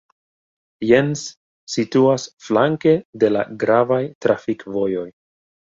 [0.91, 1.25] Jens
[1.75, 5.11] situas flanke de la gravaj trafikvojoj.